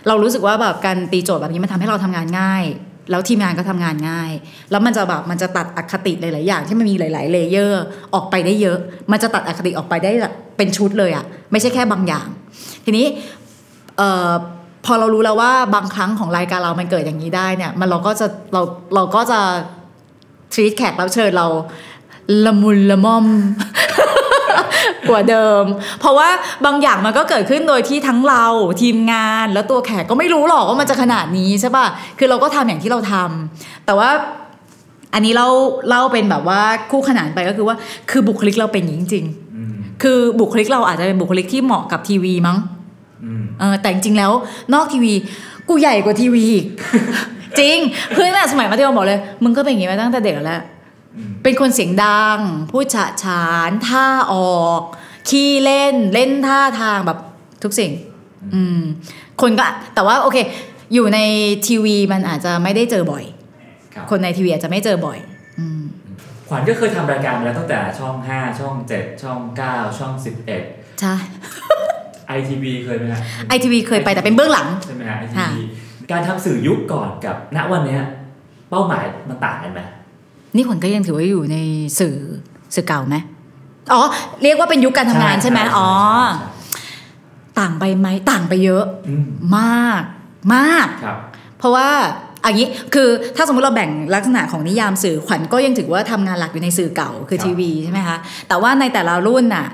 [0.06, 2.64] เรารู้สึกว่าแบบการตีโจทย์แบบนี้มันทำให้เราทำงานง่าย
[3.10, 4.30] แล้วทีมงานก็ทำงานง่าย
[4.70, 7.82] แล้วมันจะแบบมันจะตัดอคติหลาย ๆ อย่างที่มันมีหลาย ๆ เลเยอร์
[8.14, 8.78] ออกไปได้เยอะ
[9.10, 12.28] มันจะตัดอคติออกไปได้แบบเป็นชุดเลยอะไม่ใช่แค่บางอย่าง
[12.84, 13.06] ทีนี้
[13.98, 14.32] เอ่อ
[14.84, 18.62] พอเรารู้แล้วว่าบางครั้งของรายการเรามันเกิดอย่างนี้ได้เนี่ย มันเราก็จะเรา
[18.94, 19.40] เราก็จะ
[20.52, 21.46] treat แขกรับเชิญเรา
[22.44, 23.26] ละมุนละม่อม
[25.08, 25.64] กว่าเดิม
[26.00, 26.28] เพราะว่า
[26.66, 28.44] บางอย่างมันก็เกิดขึ้นโดยที่ทั้งเรา
[28.82, 31.86] ทีมงานแล้วตัวแขกก็ไม่รู้หรอกว่ามันจะขนาดนี้ใช่ป่ะ
[32.18, 34.10] คือเราก็ทำอย่างที่เราทำแต่ว่า
[35.14, 35.46] อันนี้เรา
[35.88, 37.76] เล่าเป็นแบบว่าคู่ขนานไปก็คือว่า
[38.10, 42.56] คือบุคลิกเราเป็นอย่างนี้จริงอืมๆคือบุคลิกเราอาจจะเป็นบุคลิกที่เหมาะกับทีวีมั้ง
[43.24, 44.32] อืมเออแต่จริงๆแล้ว
[44.74, 45.12] นอกทีวี
[45.68, 46.66] กูใหญ่กว่าทีวีอีก
[47.58, 47.76] จริง
[48.12, 50.64] เพื่อนอะสมัยมัธยมบอกเลย มึงก็เป็นอย่างนี้มาตั้งแต่เด็กแล้วอืม
[51.42, 52.38] เป็นคนเสียงดัง
[52.70, 54.80] พูดฉะฉานท่าออก
[55.28, 57.18] ขี้เล่นเล่นท่าทางแบบ
[57.62, 57.92] ทุกสิ่ง
[58.54, 58.80] อืม
[59.40, 60.38] คนก็แต่ว่าโอเค
[60.94, 61.18] อยู่ใน
[61.66, 63.24] ทีวีมันอาจจะไม่ได้เจอบ่อย
[63.94, 65.18] ครับคนในทีวีอาจจะไม่เจอบ่อย
[65.58, 65.82] อืม
[66.48, 69.38] ขวัญก็เคยทำรายการมาแล้วตั้งแต่ช่อง5ช่อง7ช่อง
[69.70, 70.12] 9ช่อง
[70.56, 71.14] 11ใช่
[72.36, 75.54] ITV เคยไหมฮะไอทีวีเคยไปแต่เป็นเบื้องหลังใช่ไหมฮะค่ะ ITV
[76.10, 78.02] การทำสื่อยุคก่อนกับณวันเนี้ย
[78.70, 79.80] เป้าหมายมันต่างกันไหม
[80.54, 81.56] นี่ขวัญก็ยังถือว่าอยู่ใน
[81.98, 82.16] สื่อ
[82.74, 83.16] สื่อเก่าไหม
[83.92, 84.02] อ๋อ
[84.42, 85.90] เรียกว่าเป็นยุคการทำงานใช่ไหมอ๋อ
[86.38, 86.52] ใช่
[87.58, 89.26] ต่างไปไหมต่างไปเยอะอืม
[89.58, 90.02] มาก
[90.54, 91.18] มากครับ
[91.58, 91.88] เพราะว่า
[92.44, 98.16] อันนี้คือถ้าสมมติเราแบ่งลักษณะของนิยามสื่อขวัญก็ยังถือว่าทำงานหลักอยู่ในสื่อเก่าคือครับทีวีใช่ไหมคะ
[98.48, 99.66] แต่ว่าในแต่ละรุ่นน่ะ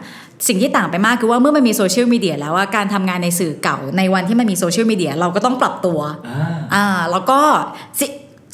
[0.49, 7.41] สิ่งที่ต่างไปมากคือว่าเมื่อมันมีโซเชียลมีเดียแล้วว่าการทำงานในสื่อเก่าในวันที่มันมีโซเชียลมีเดียเราก็ต้องปรับตัวอ่าอ่าแล้วก็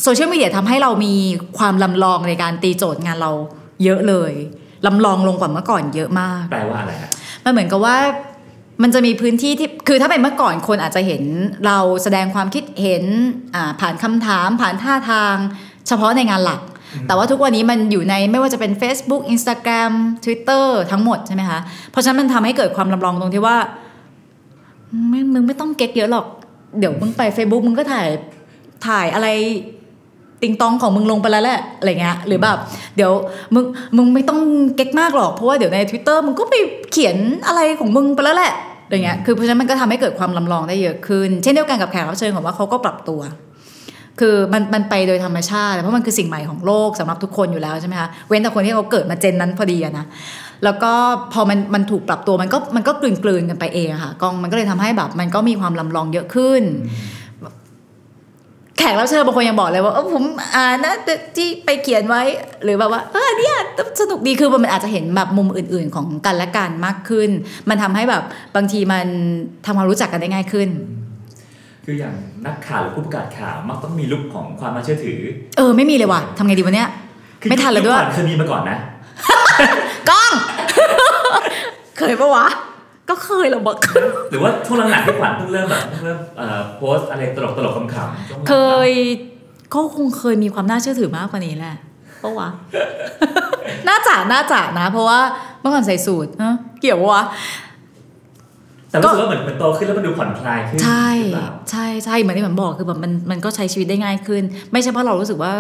[0.09, 1.14] โซเชียลมีเดียทำให้เรามี
[1.59, 3.33] ความลำลองในการตีโจทย์งานเรา
[3.85, 4.33] เยอะเลย
[4.87, 7.11] ลำลองลงกว่าเมื่อก่อนเยอะมากแปลว่าอะไรฮะ
[7.45, 7.97] มันเหมือนกับว่า
[8.83, 11.23] มันจะมีพื้นที่ที่คือถ้าเป็นเมื่อก่อนคนอาจจะเห็น
[11.66, 13.05] เราแสดงความคิดเห็น
[13.55, 15.35] อ่าผ่านคำถาม ผ่านท่าทาง
[15.88, 16.61] เฉพาะในงานหลัก
[17.07, 19.92] แต่ว่าทุกวันนี้มันอยู่ในไม่ว่าจะเป็น Facebook Instagram
[20.25, 23.57] Twitter ทั้งหมดใช่ไหมคะ เพราะฉะนั้นมันทำให้เกิดความลำลองตรงที่ว่า
[25.09, 26.27] ไม่มึงไม่ต้องเก๊กเยอะหรอก
[26.79, 28.09] เดี๋ยวมึงไป Facebook มึงก็ถ่าย
[28.87, 29.29] ถ่ายอะไร
[30.46, 32.56] ติงตองของมึงลงไปแล้วแหละอะไรเงี้ยหรือแบบ
[32.96, 33.12] เดี๋ยว
[33.54, 33.64] มึง
[33.96, 34.40] มึงไม่ต้อง
[34.76, 36.54] เก๊กมากหรอกเพราะว่าเดี๋ยวใน Twitter มึงก็ไป
[36.92, 38.52] เขียนอะไรของมึงไปแล้วแหละ
[38.85, 43.20] อะไรเงี้ยคือเพราะฉะนั้นมันก็ทำให้เกิดความลำลองได้เยอะขึ้น เช่นเดียวกันกับแขกรับเชิญของว่าเขาก็ปรับตัว
[44.20, 50.04] คือมันมันไปโดยธรรมชาติ เพราะมันคือสิ่งใหม่ของโลกสำหรับทุกคนอยู่แล้วใช่ไหมคะเว้นแต่คนที่เขาเกิดมาเจนนั้นพอดีนะ
[50.64, 50.92] แล้วก็
[51.32, 56.62] พอมันมันถูกปรับตัวมันก็มันก็กลืนกลืนกันไปเองค่ะกองมันก็เลยทำให้แบบมันก็มีความลำลองเยอะขึ้น
[58.78, 60.94] แขกรับเชิญบางคนยังบอกเลยว่าเออผมอ่านนะ
[61.36, 62.22] ที่ไปเขียนไว้
[62.64, 63.56] หรือแบบว่าเออเนี่ย
[64.00, 67.30] สนุกดีคือมันอาจจะเห็นแบบมุมอื่น ๆ ของกันและกันมากขึ้น
[67.68, 68.22] มันทำให้แบบ
[68.56, 69.06] บางทีมัน
[69.66, 70.68] ทำความรู้จักกันได้ง่ายขึ้น
[71.84, 72.14] คืออย่าง
[72.46, 75.18] นักข่าวหรือผู้ประกาศข่าวมักต้องมีลุคของความน่าเชื่อถือ
[75.56, 76.88] เออไม่มีเลยว่ะทำไงดีวะเนี่ย
[77.40, 78.78] คือไม่ทันแล้วด้วยขญเคยมีมาก่อนนะ
[80.10, 80.32] กล้อง
[81.98, 82.46] เคยปะวะ
[83.11, 83.77] ก็เคยหรอกบอก
[84.31, 88.55] หรือว่าช่วงหลังๆที่ขวัญเพิ่งเริ่มแบบเพิ่งเริ่มเอ่อโพสต์อะไรตลกตลกๆขำๆช่วงหลังๆเค
[88.88, 88.90] ย
[89.75, 91.77] ก็คงเคยมีความน่าเชื่อถือมากกว่านี้แหละ
[92.23, 92.49] ปะวะ
[93.88, 95.21] น่าจะน่าจะนะ เพราะว่า
[95.61, 97.25] เมื่อก่อนใส่สูทเนอะเกี่ยวปะวะ
[98.90, 104.42] แต่แต่รู้สึกว่าเหมือนมันโตขึ้นแล้วมันดูผ่อนคลายขึ้นใช่หรือเปล่าใช่ใช่เหมือนที่ผมบอกคือแบบมันมันก็ใช้ชีวิตได้ง่ายขึ้น
[104.73, 105.53] ไม่ใช่เพราะเรารู้สึกว่า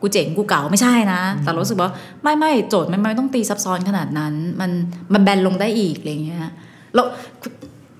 [0.00, 1.90] กูเจ๋งกูเก่าไม่ใช่นะ แต่เรารู้สึกว่า
[2.22, 4.70] ไม่ไม่โจทย์มันไม่ต้องตีซับซ้อนขนาดนั้น มัน
[5.12, 6.40] มันแบนลงได้อีกอะไรเงี้ย
[6.94, 7.02] เรา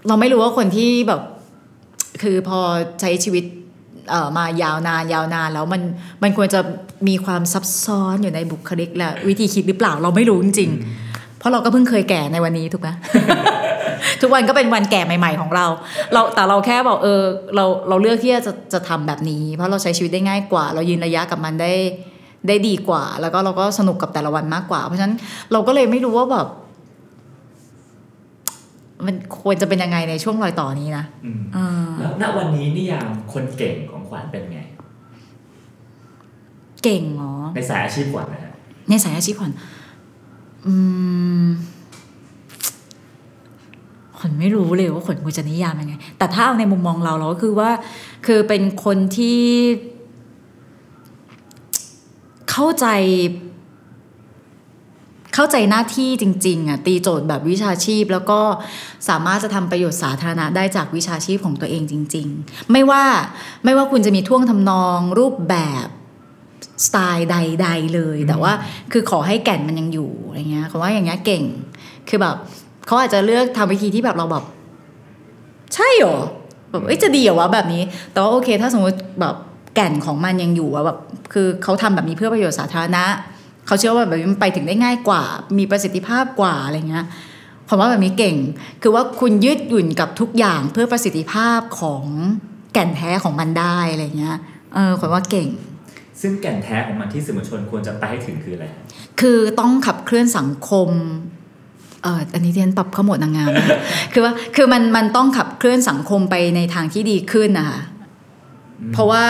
[0.09, 1.21] เราไม่รู้ว่าคนที่แบบ
[2.23, 2.61] คือพอ
[3.01, 3.45] ใช้ชีวิต
[4.11, 5.83] เอ่อมายาวนานยาวนานแล้วมัน
[6.23, 6.61] มันควรจะ
[7.09, 12.89] มีความซับซ้อนอยู่ในบุคลิกและวิธีคิดหรือเปล่าเราไม่รู้จริงๆ เพราะเราก็เพิ่งเคยแก่ในวันนี้ถูกไหม
[14.21, 15.67] ทุกวันก็เป็นวันแก่ใหม่ ๆ ของเรา
[16.13, 17.23] เราแต่เราแค่บอกเออ
[17.57, 21.73] เราเราเลือกที่จะจะทำแบบนี้ เพราะเราใช้ชีวิตได้ง่ายกว่า เรายืนระยะกับมันได้
[22.49, 25.15] ได้ดีกว่า แล้วก็เราก็สนุกกับแต่ละวันมากกว่า เพราะฉะนั้น
[25.53, 26.47] เราก็เลยไม่รู้ว่าแบบ
[29.07, 34.61] มันควรจะเป็นยังไงในช่วงรอยต่อนี้นะอืมอ่าแล้วณวันนี้นิยามคนเก่งของขวัญเป็นไง
[36.83, 38.53] เก่งเหรอในสายอาชีพขวัญนะฮะ
[38.89, 39.53] ในสายอาชีพขวัญ
[40.67, 40.75] อื
[41.45, 41.49] ม
[44.19, 47.71] ขวัญไม่รู้เลยว่าขวัญควรจะนิยามยังไง แต่ถ้าเอาในมุมมองเราเราก็คือว่า
[48.27, 49.43] คือเป็นคนที่
[52.51, 52.87] เข้าใจ
[55.41, 58.41] เข้าใจหน้าที่จริงๆอะตีโจทย์แบบวิชาชีพ แล้วก็
[59.09, 63.05] สามารถจะทำประโยชน์สาธารณะได้จากวิชาชีพของตัวเองจริง ๆ ไม่ว่า
[63.65, 65.87] ไม่ว่าคุณจะมีท่วงทำนองรูปแบบ
[66.87, 68.53] สไตล์ใด ๆ เลย แต่ว่า
[68.93, 71.43] คือขอให้แก่นมันยังอยู่อะไรเงี้ยเขาว่าอย่างเงี้ยเก่ง
[72.09, 72.35] คือแบบ
[72.87, 74.45] เขาอาจจะเลือกทำวิธีที่แบบเราแบบ
[75.75, 76.19] ใช่เหรอ
[76.71, 79.35] แบบเอ้ยจะดีเหรอวะแบบนี้ แต่ว่าโอเค ถ้าสมมติแบบ
[79.75, 80.99] แก่นของมันยังอยู่ว่าแบบ
[81.33, 83.05] คือเขาทำแบบนี้เพื่อประโยชน์สาธารณะ
[83.69, 85.23] เขาเชื่อว่าแบบนี้มันไปถึงได้ง่ายกว่า
[85.59, 87.07] มีประสิทธิภาพกว่าอะไรเงี้ย
[87.69, 88.37] ผมว่าแบบนี้เก่ง
[88.83, 92.05] คือว่าคุณยืดหยุ่นกับทุกอย่างเพื่อประสิทธิภาพของ
[92.73, 94.37] แก่นแท้ของมันได้อะไรเงี้ย
[94.75, 95.49] เออผมว่าเก่ง
[96.21, 98.83] ซึ่งแก่นแท้ของมันที่สื่อมวลชนควรจะไปให้ถึงคืออะไรฮะ
[99.21, 100.89] คือต้องขับเคลื่อนสังคม
[102.03, 103.67] เอออันนี้เรียนปรับข้อหมดนางงามนะ
[104.13, 107.81] คือว่า คือมัน มันต้องขับเคลื่อนสังคมไปในทางที่ดีขึ้นนะคะ
[108.93, 109.27] เพราะว่า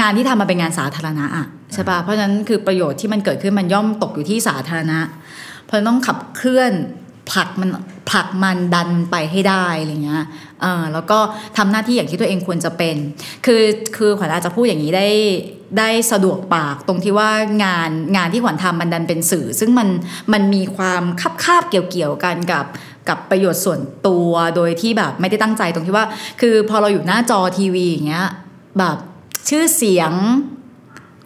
[0.00, 5.00] งานที่ทำมาเป็นงานสาธารณะอะ ใช่ปะเพราะฉะนั้นคือประโยชน์ที่มันเกิดขึ้นมันย่อมตกอยู่ที่สาธารณะ
[5.66, 6.72] เพราะต้องขับเคลื่อน
[7.32, 7.70] ผลักมัน
[8.10, 10.24] ผลักมันดันไปให้ได้อะไรเงี้ย
[10.62, 11.18] เออแล้วก็
[11.56, 12.96] ทำหน้าที่อย่างที่ตัวเองควรจะเป็น
[13.46, 13.62] คือ
[13.96, 15.08] คือขวัญอาจจะพูดอย่างนี้ได้
[15.78, 17.30] ได้สะดวกปากตรงที่ว่า
[17.64, 19.88] งานงานที่ขวัญทำมันดันเป็นสื่อ ซึ่งมัน
[20.32, 22.64] มันมีความคับคาบเกี่ยวเกี่ยวๆกันกับ
[23.08, 26.06] กับประโยชน์ส่วนตัวโดยที่แบบไม่ได้ตั้งใจตรงที่ว่า
[26.40, 28.26] คือพอเราอยู่หน้าจอทีวีอย่างเงี้ย
[28.78, 28.96] แบบ
[29.48, 30.12] ชื่อเสียง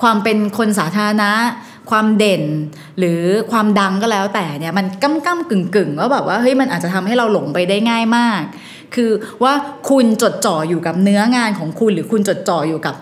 [0.03, 1.31] ความเป็นคนสาธารณะ
[1.91, 2.43] ความเด่น
[2.99, 3.21] หรือ
[3.53, 8.43] ความดังก็แล้วแต่เนี่ยมันก้ำก้ำกึ่งกึ่งว่าแบบว่าเฮ้ยมันอาจจะทำให้เราหลงไปได้ง่ายมาก
[8.95, 9.11] คือ
[9.43, 9.53] ว่า
[9.91, 12.95] คุณจดจ่ออยู่กับเนื้องานของคุณหรือคุณจดจ่ออยู่กับ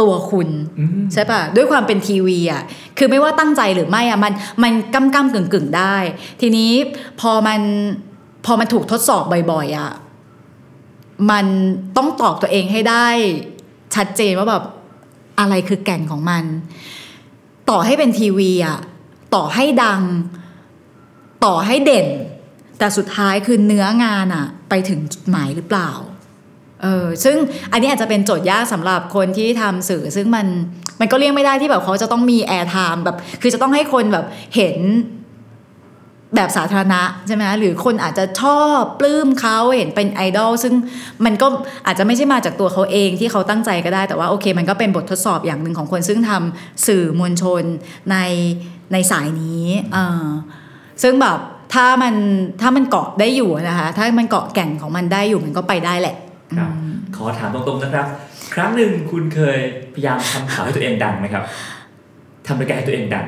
[0.00, 0.48] ตัวคุณ
[0.78, 2.62] อืมใช่ปะด้วยความเป็นทีวีอะ
[2.98, 5.96] คือไม่ว่าตั้งใจหรือไม่อะมันมันก้ำก้ำกึ่งกึ่งได้
[6.40, 6.70] ทีนี้
[7.20, 7.60] พอมัน
[8.46, 9.92] พอมันถูกทดสอบบ่อยๆอะ
[11.30, 11.46] มัน
[11.96, 13.06] ต้องตอบตัวเองให้ได้
[13.94, 14.64] ชัดเจนว่าแบบ
[15.40, 16.44] อะไรคือแก่นของมัน
[17.70, 18.78] ต่อให้เป็นทีวีอะ
[19.34, 20.02] ต่อให้ดัง
[21.44, 22.08] ต่อให้เด่น
[22.78, 25.90] แต่สุดท้ายคือเนื้องานอะไปถึงจุดหมายหรือเปล่า
[26.82, 27.36] เออซึ่ง
[27.72, 30.46] อันนี้อาจจะเป็นโจทย์ยากสำหรับคนที่ทำสื่อ ซึ่งมัน
[31.00, 34.24] มันก็เลี่ยงไม่ได้ที่แบบเขาจะต้องมีแอร์ไทม์แบบ คือจะต้องให้คนแบบ
[34.56, 34.78] เห็น
[36.34, 40.74] แบบสาธารณะใช่ไหมหรือคนอาจจะชอบปลื้มเขาเห็นเป็นไอดอลซึ่ง
[41.24, 41.46] มันก็
[41.86, 47.62] อาจจะไม่ใช่มาจากตัวเขาเองที่เขาตั้งใจก็ได้ แต่ว่าโอเค มันก็เป็นบททดสอบอย่างหนึ่งของคนซึ่งทำสื่อมวลชน
[48.10, 48.16] ใน
[48.92, 50.26] ในสายนี้เออ
[51.02, 51.38] ซึ่งแบบ
[51.74, 52.14] ถ้ามัน
[52.60, 56.16] ถ้ามันเกาะได้อยู่นะคะ ถ้ามันเกาะแก่นของมันได้อยู่มันก็ไปได้แหละ
[56.58, 56.72] ครับ
[57.16, 58.06] ขอถามตรงๆนะครับ
[58.54, 59.58] ครั้งหนึ่งคุณเคย
[59.94, 61.44] พยายามทำข่าวให้ตัวเองดังไหมครับ
[62.46, 63.26] ทำรายการให้ตัวเองดัง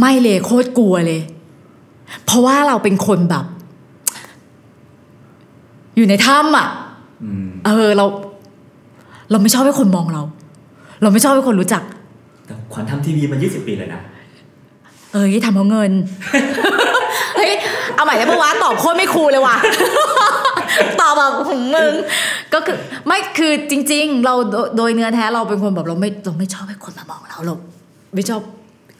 [0.00, 1.20] ไม่เลยโคตรกลัวเลย
[2.26, 3.44] เพราะว่าเราเป็นคนแบบ
[5.96, 6.68] อยู่ในถ้ำอะ
[7.24, 8.06] อืมเออเรา
[9.30, 10.22] เราไม่ชอบให้คนมองเรา
[11.02, 11.82] เราไม่ชอบให้คนรู้จัก
[12.46, 14.00] แต่ขวัญทำทีวีมา20ปีเลยนะ
[15.12, 15.92] เอ้ยทำเพราะเงิน
[17.36, 17.52] เฮ้ย
[17.94, 19.56] เอาใหม่ได้ปะวะตอบโคตรไม่คูลเลยว่ะ
[21.00, 21.92] ตอบแบบของมึง
[22.54, 27.54] ก็คือไม่คือจริง ๆ เราโดโดยเนื้อแท้เราเป็นคนแบบเราไม่เราไม่ชอบให้คนมามองเราเรา
[28.14, 28.40] ไม่ชอบ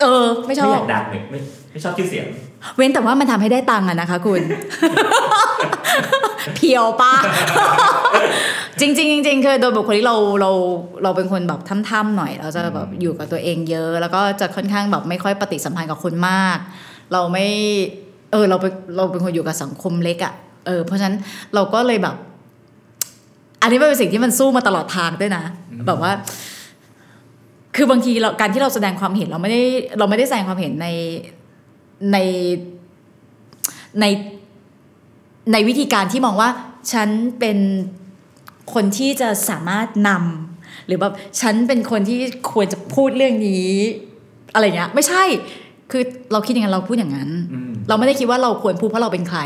[0.03, 1.39] เออ ไม่ชไม่ออบยากดังไม่ไม่
[1.73, 2.27] ไม่ชอบชื่อเสียง
[2.77, 4.43] เว้นแต่ว่ามันทำให้ได้ตังค์อะนะคะคุณ
[6.57, 7.15] เพียวปะ
[8.81, 10.51] จริงๆจริงๆคือโดยบุคลิกเราเรา
[11.03, 16.59] เราเป็นคนแบบถ้ำๆหน่อย เราจะแบบอยู่กับตัวเองเยอะ แล้วก็จะค่อนข้างแบบไม่ค่อยปฏิสัมพันธ์กับคนมาก
[17.13, 17.47] เราไม่
[18.33, 20.35] เออเราเป็นเราเป็นคนอยู่กับสังคมเล็กอะ
[20.67, 21.17] เออเพราะฉะนั้น
[21.55, 22.15] เราก็เลยแบบ
[23.63, 25.45] อันนี้เป็นสิ่งที่มันสู้มาตลอดทางด้วยนะ
[25.87, 26.13] แบบว่า
[27.77, 29.63] คือบางทีเราการที่เราแสดงความเห็นเราไม่ได้
[29.99, 30.87] เราไม่ได้แสดงความเห็นใน
[32.13, 32.17] ใน
[34.01, 34.05] ใน
[35.53, 36.51] ในวิธีการที่มองว่า
[36.93, 37.59] ฉันเป็น
[38.75, 42.19] คนที่จะสามารถนำหรือแบบฉันเป็นคนที่
[42.53, 43.71] ควรจะพูดเรื่องนี้
[44.55, 45.25] อะไรเงี้ยไม่ใช่
[45.91, 49.41] คือเราคิดอย่างนั้นเราพูดอย่างนั้นอืมเราไม่ได้คิดว่าเราควรพูดเพราะเราเป็นใคร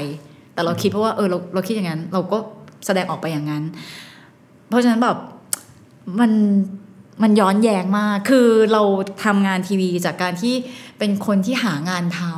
[0.55, 2.39] แต่เราคิดเพราะว่าเออเราเราคิดอย่างนั้น เราก็
[2.87, 3.63] แสดงออกไปอย่างนั้น
[4.69, 5.17] เพราะฉะนั้นแบบ
[6.21, 6.31] มัน
[7.23, 8.83] มันย้อนแย้งมาก คือเรา
[9.25, 10.55] ทำงานทีวีจากการที่
[10.99, 12.31] เป็นคนที่หางานทำ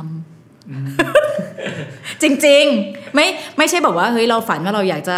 [2.21, 3.25] จริงๆ ไม่
[3.57, 5.17] ไม่ใช่บอกว่าเฮ้ยเราฝันว่าเราอยากจะ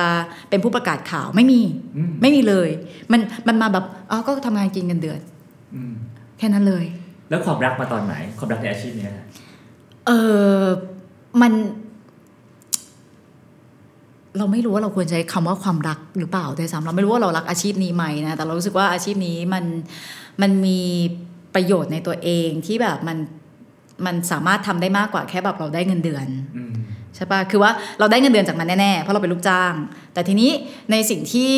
[0.50, 1.62] เป็นผู้ประกาศข่าวไม่มี
[1.98, 2.70] อืมไม่มีเลย
[3.12, 5.20] มันมันมาแบบอ๋อก็ทำงานกินเงินเดือน
[5.76, 5.94] อืม
[6.38, 6.86] แค่นั้นเลย
[7.30, 9.26] แล้วความรักมาตอนไหน ความรักในอาชีพเนี้ยฮะ
[10.08, 10.12] เอ
[10.60, 10.62] อ
[11.42, 11.54] มัน
[14.38, 19.66] เราไม่รู้ว่าเราควรใช้คำว่าความรักหรือเปล่าด้วยซ้ำเราไม่รู้ว่าเรารักอาชีพนี้ไหมนะแต่เรารู้สึกว่าอาชีพนี้มัน
[20.42, 20.80] มันมี
[21.56, 23.18] ประโยชน์ในตัวเองที่แบบมัน
[24.06, 26.60] มันสามารถทำได้มากกว่าแค่แบบเราได้เงินเดือนอ
[27.16, 29.74] ใช่ปะคือว่าเราได้เงินเดือนจากมันแน่ๆ เพราะเราเป็นลูกจ้าง
[30.14, 30.52] แต่ทีนี้
[30.92, 31.54] ในสิ่งที่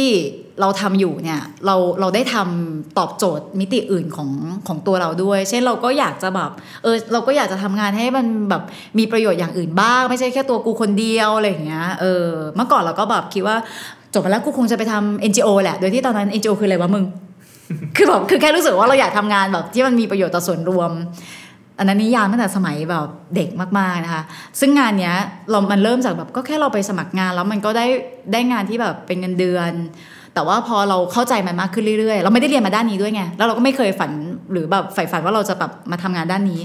[0.61, 4.29] เราทำอยู่เนี่ยเราเราได้ทำตอบโจทย์มิติอื่นของ
[4.67, 6.51] ของตัวเราด้วย เช่นเราก็อยากจะแบบ
[6.83, 8.63] เออเราก็อยากจะทำงานให้มันแบบ
[8.97, 13.55] มีประโยชน์อย่างอื่นบ้าง ไม่ใช่แค่ตัวกูคนเดียวอะไรอย่างเงี้ยเออเมื่อก่อนเราก็แบบคิดว่า
[14.13, 17.05] จบไปแล้วกูคงจะไปทำ NGO แหละ โดยที่ตอนนั้น NGO คืออะไรวะมึง
[17.95, 20.91] คือแบบคือแค่รู้สึกว่าเราอยากทำงานแบบที่มันมีประโยชน์ต่อส่วนรวม
[21.77, 24.23] อันนั้นนิยามตั้งแต่สมัยแบบเด็กมากๆนะคะ
[24.59, 25.15] ซึ่งงานเนี้ย
[25.49, 27.85] เรามันเริ่มจากแบบก็แค่เราไปสมัครงานแล้วมันก็ได้
[28.31, 29.71] ได้งานที่แบบเป็นเงินเดือน
[30.33, 34.11] แต่ว่าพอเราเข้าใจมันมากขึ้นเรื่อยๆ เราไม่ได้เรียนมาด้านนี้ด้วยไง แล้วเราก็ไม่เคยฝัน
[34.51, 36.59] หรือแบบใฝ่ฝันว่าเราจะแบบมาทำงานด้านนี้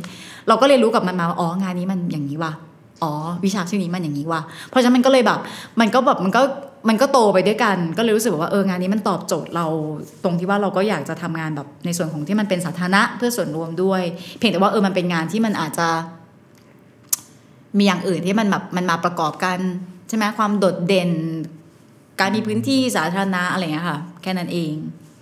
[0.49, 2.53] เราก็เรียนรู้กับมันมาว่าอ๋องานนี้มันอย่างนี้ว่ะ
[3.03, 3.13] อ๋อ
[3.45, 5.39] วิชาชื่อนี้มันอย่างนี้ว่ะเพราะฉะนั้นมันก็เลยแบบ
[5.81, 6.43] มันก็แบบมันก็
[6.89, 9.67] มันก็โตไปด้วยกัน ก็เลยรู้สึกว่าเอองานนี้มันตอบโจทย์เรา
[10.25, 14.03] ตรงที่ว่าเราก็อยากจะทำงานแบบในส่วนของที่มันเป็นสาธารณะเพื่อส่วนรวมด้วย
[14.39, 15.89] เพียงแต่ว่าเออมันเป็นงานที่มันอาจจะ
[17.79, 19.59] มีอย่างอื่นที่มันแบบมันมาประกอบกัน
[20.09, 21.11] ใช่ไหมความโดดเด่น
[22.21, 24.73] การมีพื้นที่สาธารณะอะไรอย่างเงี้ยค่ะ แค่นั้นเอง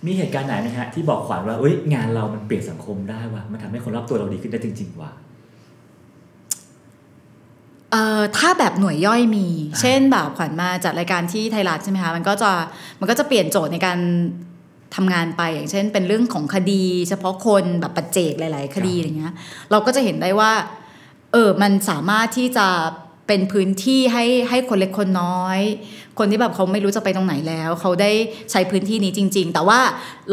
[0.05, 5.11] มีเหตุการณ์ไหนไหมฮะที่บอกขวัญว่าเอ้ยงานเรามันเปลี่ยนสังคมได้ว่ะมันทำให้คนรอบตัวเราดีขึ้นได้จริงๆว่ะ
[7.91, 9.47] เอ่อถ้าแบบหน่วยย่อยมี
[9.81, 12.51] เช่นแบบขวัญมาจัดรายการที่ไทยรัฐใช่ไหมคะมันก็จะ
[12.99, 13.99] มันก็จะเปลี่ยนโจทย์ในการ
[14.95, 19.33] ทำงานไปอย่างเช่น เป็นเรื่องของคดี เฉพาะคนแบบปัจเจกหลาย ๆ คดีอย่างเงี้ย
[19.71, 20.51] เราก็จะเห็นได้ว่า
[21.31, 22.67] เออมันสามารถที่จะ
[23.27, 25.59] เป็นพื้นที่ให้ให้คนเล็กคนน้อย
[26.17, 28.11] คนที่แบบเขาไม่รู้จะไปตรงไหนแล้ว เขาได้
[28.51, 29.79] ใช้พื้นที่นี้จริง ๆ แต่ว่า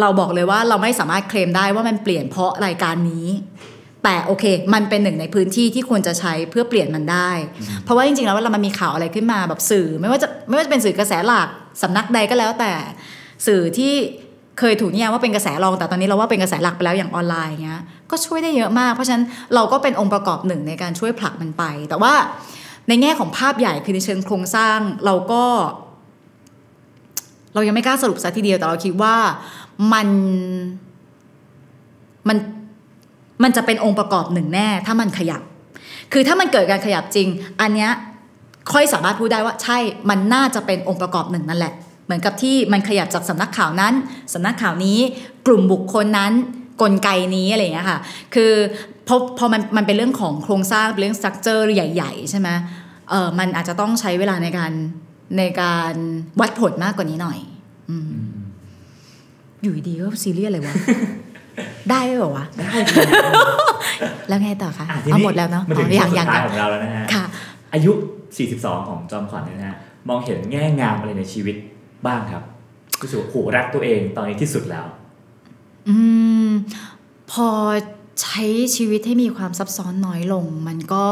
[0.01, 3.27] เราบอกเลยว่าเราไม่สามารถเคลมได้ว่ามันเปลี่ยนเพราะรายการนี้
[4.09, 4.44] แต่โอเค
[4.75, 7.31] มันเป็นหนึ่งในพื้นที่ที่ควรจะใช้เพื่อเปลี่ยนมันได้
[7.85, 11.49] เพราะว่าจริงๆแล้วเวลามันมีข่าวอะไรขึ้นมาแบบสื่อ ไม่ว่าจะไม่ว่าจะเป็นสื่อกระแสหลัก
[11.83, 12.73] สำนักใดก็แล้วแต่
[13.47, 13.92] สื่อที่
[14.59, 22.14] เคยถูกนิยามว่าเป็นกระแสรองแต่ตอนนี้เราว่าเป็นกระแสหลักไปแล้วอย่างออนไลน์เงี้ยก็ช่วยได้เยอะมาก เพราะฉะนั้นเราก็เป็นองค์ประกอบหนึ่งในการช่วยผลักมันไป แต่ว่า
[22.88, 25.44] ในแง่ของภาพใหญ่คือในเชิงโครงสร้างเราก็
[27.55, 29.16] เรายังไม่กล้าสรุปซะทีเดียวแต่เราคิดว่า
[29.92, 30.09] มัน
[32.29, 32.38] มัน
[33.42, 35.42] มันจะเป็นองค์ประกอบหนึ่งแน่ ถ้ามันขยับ
[36.12, 37.29] คือถ้ามันเกิดการขยับจริง
[37.61, 37.90] อันเนี้ย
[38.72, 39.79] ค่อยสามารถพูดได้ว่าใช่
[40.11, 41.72] มันน่าจะเป็นองค์ประกอบหนึ่งนั่นแหละ
[42.05, 43.94] เหมือนกับที่มันขยับจากสำนักข่าวนั้น
[44.35, 44.98] สำนักข่าวนี้
[45.46, 46.33] กลุ่มบุคคลนั้น
[46.83, 47.98] กลไกนี้อะไรอย่างเงี้ยค่ะ
[48.35, 48.53] คือ
[49.07, 52.48] พอพอมันมันเป็นเรื่องของโครงสร้างเป็นเรื่องสตรัคเจอร์ใหญ่ ๆ ใช่ไหม
[53.11, 54.72] เออมันอาจจะต้องใช้เวลาในการ
[55.38, 55.94] ในการ
[56.40, 57.38] วัดผลมากกว่านี้หน่อย
[57.90, 58.11] อืม
[59.62, 60.74] อยู่ดีๆก็ซีเรียสเลยวะ
[61.90, 62.73] ได้ไหมบอกวะได้
[64.29, 67.25] แล้วไงต่อคะอะทีเอานี้หมดแล้วเนาะมาถึงอ๋อช่ยัวงงสุยัดงท้ายยังของเราแล้วนะฮะค่ะ
[67.75, 67.92] อายุ
[68.40, 69.77] 42 ของจอมขวัญเนี่ยนะฮะ
[70.09, 71.57] มองเห็นแง่งามอะไรในชีวิต
[72.07, 72.42] บ้างครับ
[73.03, 74.87] รู้สึกว่าโหรักตัวเองตอนนี้ที่สุดแล้ว
[75.88, 75.97] อื
[76.47, 76.49] ม
[77.33, 77.49] พอ
[78.23, 78.44] ใช้
[78.77, 81.07] ชีวิตให้มีความซับซ้อนน้อยลง มันก็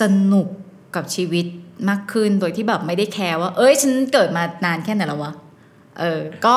[0.00, 0.48] สนุก
[0.94, 1.46] กับชีวิต
[1.88, 5.32] มากขึ้นโดยที่แบบไม่ได้แคร์ว่า เอ้ย ฉันเกิดมานานแค่ไหนแล้ววะ
[6.00, 6.56] เออก็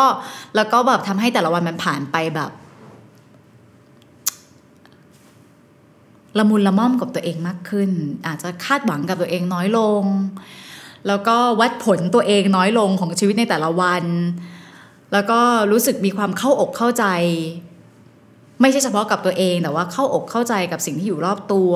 [0.55, 2.51] แล้วก็แบบทำให้แต่ละวันมันผ่านไปแบบ
[6.37, 7.89] ละมุนละม่อมกับตัวเองมากขึ้น
[8.27, 10.03] อาจจะคาดหวังกับตัวเองน้อยลง
[11.07, 14.03] แล้วก็วัดผลตัวเองน้อยลงของชีวิตในแต่ละวัน
[15.13, 15.39] แล้วก็
[15.71, 17.05] รู้สึกมีความเข้าอกเข้าใจ
[18.61, 21.71] ไม่ใช่เฉพาะกับตัวเองแต่ว่าเข้าอกเข้าใจกับสิ่งที่อยู่รอบตัว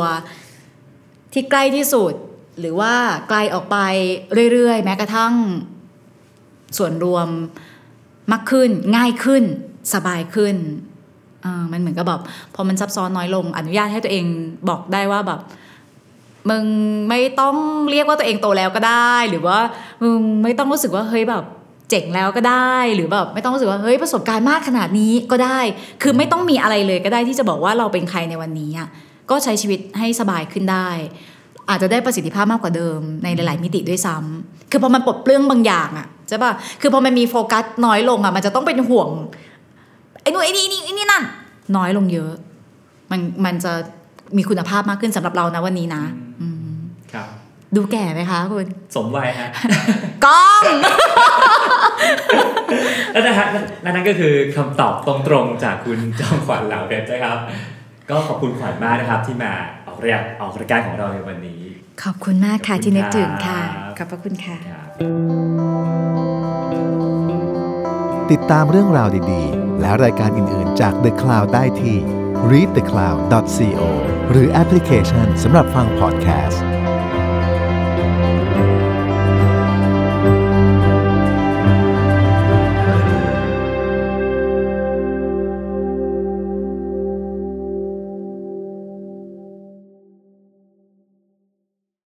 [1.33, 2.13] ที่ใกล้ที่สุด
[2.59, 2.93] หรือว่า
[3.29, 3.77] ไกลออกไป
[4.51, 5.33] เรื่อยๆ แม้กระทั่ง
[6.77, 7.27] ส่วนรวม
[8.31, 9.43] มากขึ้นง่ายขึ้น
[9.93, 10.55] สบายขึ้น
[11.71, 12.21] มันเหมือนกับแบบ
[12.55, 14.25] พอมันซับซ้อนน้อยลงอนุญาตให้ตัวเอง
[14.69, 15.39] บอกได้ว่าแบบ
[16.49, 16.65] มึง
[17.09, 17.55] ไม่ต้อง
[17.89, 19.59] เรียกว่าตัวเองโตแล้วก็ได้ หรือว่า
[20.01, 21.43] มึงไม่ต้องรู้สึกว่าเฮ้ยแบบ
[21.89, 25.59] เจ๋งแล้วก็ได้ หรือแบบไม่ต้องรู้สึกว่าเฮ้ยประสบการณ์มากขนาดนี้ก็ได้
[26.01, 28.87] คือไม่ต้องมีอะไรเลยก็ได้ที่จะบอกว่าเราเป็นใครในวันนี้อะ
[29.29, 30.89] ก็ใช้ชีวิตให้สบายขึ้นได้
[31.69, 39.09] อาจจะได้ประสิทธิภาพมากกว่าเดิมในหลาย ๆ มิติด้วยซ้ำคือพอมันปลดเปลื้องบางอย่างอะใช่ป่ะคือพอมันมีโฟกัสน้อยลงอะมันจะต้องเป็นห่วง
[40.21, 41.23] ไอ้นู่นไอ้นี่ไอ้นี่ไอ้นี่นั่น
[41.75, 42.31] น้อยลงเยอะ
[43.11, 43.71] มันมันจะ
[44.37, 46.03] มีคุณภาพมากขึ้นสำหรับเรานะวันนี้นะ
[46.41, 46.77] อืม
[47.13, 47.27] ครับ
[47.75, 49.49] ดูแก่ไหมคะคุณ สมวัยฮะ
[50.25, 50.63] กล้อง
[53.11, 53.47] แล้วนะฮะ
[53.83, 57.37] และนั่นก็คือคำตอบตรงๆจากคุณจอมขวัญเหล่าเพชรนะครับ
[58.09, 59.51] ก็ขอบคุณขวัญมากนะครับที่มา
[59.87, 61.61] ออกเรียกออกรายการของเราในวันนี้
[62.03, 63.61] ขอบคุณมากค่ะที่นึกถึงค่ะ
[63.97, 64.89] ครับขอบพระคุณค่ะครับ
[68.31, 71.97] ติดตามเรื่องราวดีๆ และรายการอื่น ๆ จาก The Cloud ได้ที่
[72.51, 73.81] readthecloud.co
[74.31, 76.63] หรือแอปพลิเคชันสำหรับฟังพอดแคสต์